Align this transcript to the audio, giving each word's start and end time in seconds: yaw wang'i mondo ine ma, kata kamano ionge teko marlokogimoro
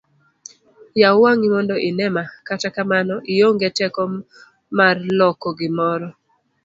yaw 1.01 1.15
wang'i 1.23 1.47
mondo 1.53 1.75
ine 1.89 2.07
ma, 2.15 2.23
kata 2.47 2.67
kamano 2.75 3.15
ionge 3.35 3.69
teko 3.77 4.03
marlokogimoro 4.77 6.07